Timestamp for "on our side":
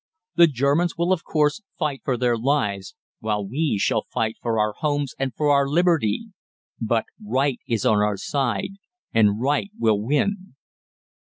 7.85-8.77